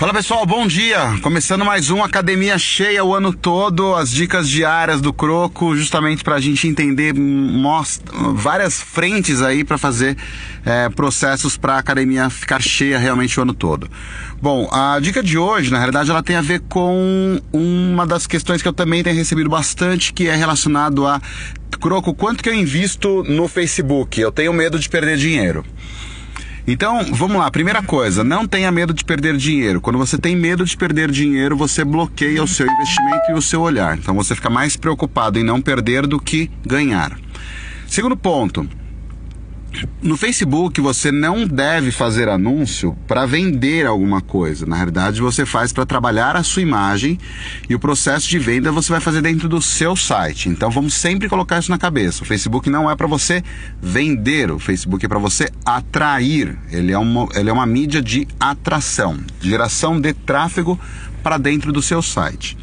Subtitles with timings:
[0.00, 1.18] Fala pessoal, bom dia!
[1.20, 6.36] Começando mais um Academia Cheia o ano todo, as dicas diárias do Croco, justamente para
[6.36, 10.16] a gente entender mostra, várias frentes aí para fazer
[10.64, 13.90] é, processos para a academia ficar cheia realmente o ano todo.
[14.40, 18.62] Bom, a dica de hoje, na realidade, ela tem a ver com uma das questões
[18.62, 21.20] que eu também tenho recebido bastante, que é relacionado a
[21.78, 24.18] Croco, quanto que eu invisto no Facebook?
[24.18, 25.62] Eu tenho medo de perder dinheiro.
[26.66, 27.50] Então, vamos lá.
[27.50, 29.80] Primeira coisa, não tenha medo de perder dinheiro.
[29.80, 33.60] Quando você tem medo de perder dinheiro, você bloqueia o seu investimento e o seu
[33.60, 33.98] olhar.
[33.98, 37.18] Então, você fica mais preocupado em não perder do que ganhar.
[37.86, 38.68] Segundo ponto,
[40.02, 44.66] no Facebook você não deve fazer anúncio para vender alguma coisa.
[44.66, 47.18] Na realidade, você faz para trabalhar a sua imagem
[47.68, 50.48] e o processo de venda você vai fazer dentro do seu site.
[50.48, 52.22] Então vamos sempre colocar isso na cabeça.
[52.22, 53.42] O Facebook não é para você
[53.80, 56.58] vender, o Facebook é para você atrair.
[56.70, 60.78] Ele é, uma, ele é uma mídia de atração, geração de tráfego
[61.22, 62.56] para dentro do seu site.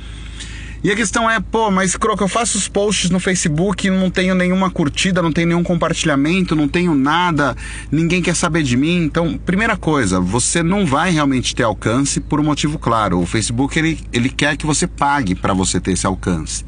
[0.83, 4.36] E a questão é, pô, mas Croco, eu faço os posts no Facebook, não tenho
[4.36, 7.58] nenhuma curtida, não tenho nenhum compartilhamento, não tenho nada,
[7.92, 9.03] ninguém quer saber de mim.
[9.03, 13.19] Então, primeira coisa, você não vai realmente ter alcance por um motivo claro.
[13.19, 16.64] O Facebook ele, ele quer que você pague para você ter esse alcance.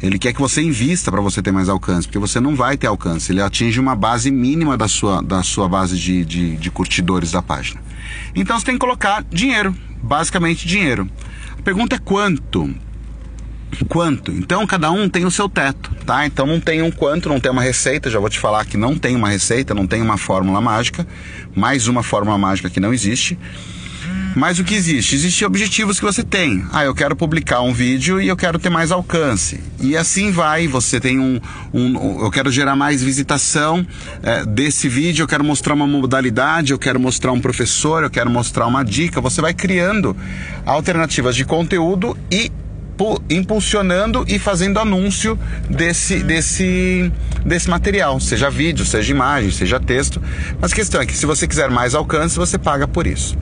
[0.00, 2.86] Ele quer que você invista para você ter mais alcance, porque você não vai ter
[2.86, 3.32] alcance.
[3.32, 7.42] Ele atinge uma base mínima da sua, da sua base de, de, de curtidores da
[7.42, 7.80] página.
[8.34, 11.08] Então você tem que colocar dinheiro, basicamente dinheiro.
[11.58, 12.72] A pergunta é quanto?
[13.88, 14.32] Quanto.
[14.32, 16.26] Então cada um tem o seu teto, tá?
[16.26, 18.10] Então não tem um quanto, não tem uma receita.
[18.10, 21.06] Já vou te falar que não tem uma receita, não tem uma fórmula mágica.
[21.54, 23.38] Mais uma fórmula mágica que não existe.
[24.34, 25.16] Mas o que existe?
[25.16, 26.64] Existem objetivos que você tem.
[26.72, 29.58] Ah, eu quero publicar um vídeo e eu quero ter mais alcance.
[29.80, 30.68] E assim vai.
[30.68, 31.40] Você tem um.
[31.72, 33.84] um eu quero gerar mais visitação
[34.22, 38.30] é, desse vídeo, eu quero mostrar uma modalidade, eu quero mostrar um professor, eu quero
[38.30, 39.20] mostrar uma dica.
[39.20, 40.16] Você vai criando
[40.64, 42.52] alternativas de conteúdo e
[43.30, 47.12] impulsionando e fazendo anúncio desse, desse,
[47.44, 50.20] desse material, seja vídeo, seja imagem, seja texto.
[50.60, 53.36] Mas a questão é que se você quiser mais alcance, você paga por isso.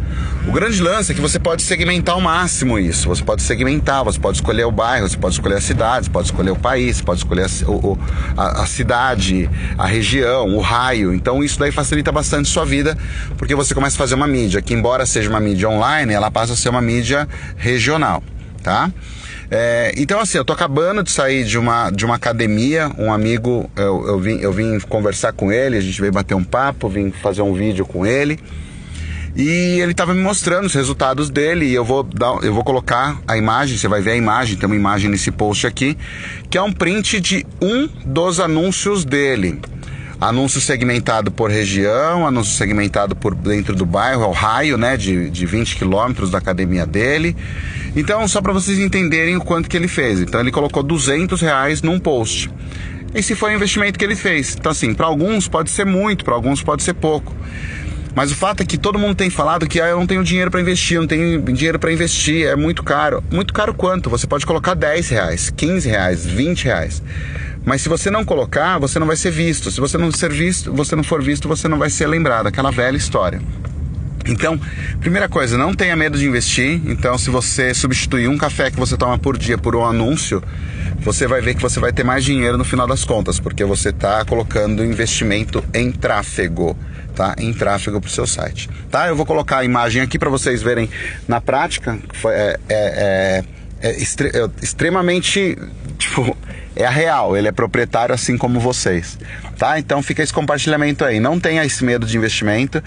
[0.47, 3.09] O grande lance é que você pode segmentar ao máximo isso.
[3.09, 6.27] Você pode segmentar, você pode escolher o bairro, você pode escolher a cidade, você pode
[6.29, 7.99] escolher o país, você pode escolher a, o,
[8.37, 11.15] a, a cidade, a região, o raio.
[11.15, 12.97] Então isso daí facilita bastante sua vida,
[13.37, 16.53] porque você começa a fazer uma mídia que, embora seja uma mídia online, ela passa
[16.53, 18.23] a ser uma mídia regional,
[18.63, 18.91] tá?
[19.51, 22.91] É, então, assim, eu tô acabando de sair de uma, de uma academia.
[22.99, 26.45] Um amigo, eu, eu, vim, eu vim conversar com ele, a gente veio bater um
[26.45, 28.39] papo, vim fazer um vídeo com ele.
[29.37, 33.21] E ele estava me mostrando os resultados dele e eu vou dar, eu vou colocar
[33.29, 35.95] a imagem, você vai ver a imagem, tem uma imagem nesse post aqui,
[36.49, 39.61] que é um print de um dos anúncios dele.
[40.21, 45.29] Anúncio segmentado por região, anúncio segmentado por dentro do bairro, é o raio, né, de,
[45.29, 47.37] de 20 quilômetros da academia dele.
[47.95, 50.21] Então, só para vocês entenderem o quanto que ele fez.
[50.21, 52.51] Então, ele colocou 200 reais num post.
[53.15, 54.57] Esse foi o investimento que ele fez.
[54.59, 57.35] Então, assim, para alguns pode ser muito, para alguns pode ser pouco.
[58.15, 60.51] Mas o fato é que todo mundo tem falado que ah, eu não tenho dinheiro
[60.51, 63.23] para investir, não tenho dinheiro para investir, é muito caro.
[63.31, 64.09] Muito caro quanto?
[64.09, 67.03] Você pode colocar 10 reais, 15 reais, 20 reais.
[67.67, 69.73] Mas se você não colocar, você não vai ser visto.
[69.73, 72.47] Se você não ser visto, você não for visto, você não vai ser lembrado.
[72.47, 73.43] Aquela velha história.
[74.25, 74.59] Então,
[75.01, 76.81] primeira coisa, não tenha medo de investir.
[76.87, 80.41] Então, se você substituir um café que você toma por dia por um anúncio,
[81.01, 83.89] você vai ver que você vai ter mais dinheiro no final das contas, porque você
[83.89, 86.77] está colocando investimento em tráfego,
[87.17, 87.35] tá?
[87.37, 89.09] Em tráfego para o seu site, tá?
[89.09, 90.89] Eu vou colocar a imagem aqui para vocês verem
[91.27, 91.99] na prática.
[92.27, 93.43] É, é,
[93.83, 94.31] é, é, extre
[94.63, 95.57] extremamente,
[95.97, 96.37] tipo,
[96.75, 99.19] é a real, ele é proprietário assim como vocês,
[99.59, 99.79] tá?
[99.79, 101.19] Então fica esse compartilhamento aí.
[101.19, 102.83] Não tenha esse medo de investimento,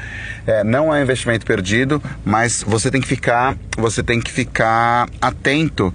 [0.46, 5.10] é, não é um investimento perdido, mas você tem que ficar, você tem que ficar
[5.20, 5.94] atento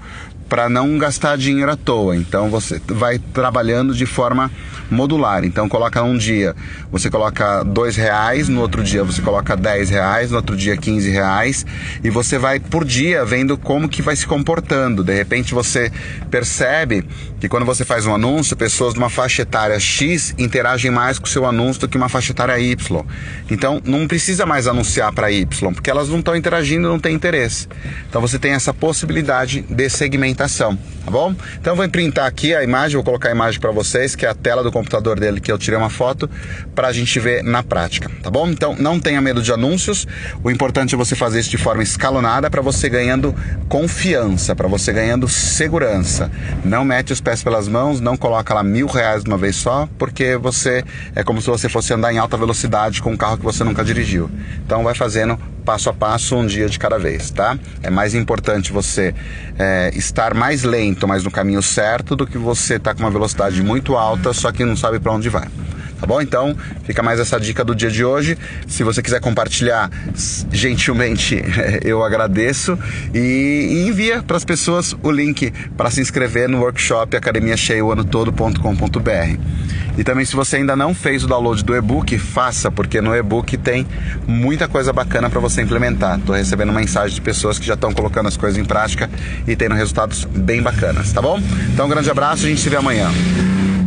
[0.48, 2.16] para não gastar dinheiro à toa.
[2.16, 4.50] Então você vai trabalhando de forma
[4.90, 5.44] modular.
[5.44, 6.54] Então coloca um dia,
[6.90, 11.10] você coloca dois reais, no outro dia você coloca dez reais, no outro dia quinze
[11.10, 11.64] reais
[12.02, 15.02] e você vai por dia vendo como que vai se comportando.
[15.02, 15.90] De repente você
[16.30, 17.04] percebe
[17.44, 21.26] que quando você faz um anúncio, pessoas de uma faixa etária X interagem mais com
[21.26, 23.04] o seu anúncio do que uma faixa etária Y.
[23.50, 27.68] Então não precisa mais anunciar para Y, porque elas não estão interagindo, não têm interesse.
[28.08, 31.34] Então você tem essa possibilidade de segmentação, tá bom?
[31.60, 34.34] Então vou printar aqui a imagem, vou colocar a imagem para vocês, que é a
[34.34, 36.28] tela do computador dele que eu tirei uma foto
[36.74, 38.48] para a gente ver na prática, tá bom?
[38.48, 40.06] Então não tenha medo de anúncios.
[40.42, 43.34] O importante é você fazer isso de forma escalonada para você ganhando
[43.68, 46.30] confiança, para você ganhando segurança.
[46.64, 49.88] Não mete os pés pelas mãos, não coloca lá mil reais de uma vez só,
[49.98, 50.82] porque você
[51.14, 53.84] é como se você fosse andar em alta velocidade com um carro que você nunca
[53.84, 54.30] dirigiu.
[54.64, 57.58] Então vai fazendo passo a passo, um dia de cada vez, tá?
[57.82, 59.14] É mais importante você
[59.58, 63.10] é, estar mais lento, mas no caminho certo, do que você estar tá com uma
[63.10, 65.48] velocidade muito alta, só que não sabe para onde vai.
[66.04, 66.20] Tá bom?
[66.20, 68.36] Então, fica mais essa dica do dia de hoje.
[68.68, 69.90] Se você quiser compartilhar,
[70.52, 71.42] gentilmente
[71.82, 72.78] eu agradeço
[73.14, 77.54] e envia para as pessoas o link para se inscrever no workshop Academia
[77.90, 79.38] ano todo.com.br.
[79.96, 83.56] E também, se você ainda não fez o download do e-book, faça, porque no e-book
[83.56, 83.86] tem
[84.26, 86.18] muita coisa bacana para você implementar.
[86.18, 89.08] Estou recebendo mensagem de pessoas que já estão colocando as coisas em prática
[89.48, 91.40] e tendo resultados bem bacanas, tá bom?
[91.72, 93.10] Então, um grande abraço, a gente se vê amanhã.